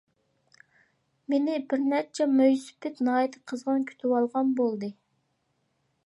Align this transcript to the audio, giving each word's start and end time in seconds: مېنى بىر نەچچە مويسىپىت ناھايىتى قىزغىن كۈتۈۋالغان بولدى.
مېنى 1.33 1.57
بىر 1.73 1.83
نەچچە 1.91 2.25
مويسىپىت 2.39 3.03
ناھايىتى 3.07 3.41
قىزغىن 3.51 3.85
كۈتۈۋالغان 3.91 4.49
بولدى. 4.61 4.89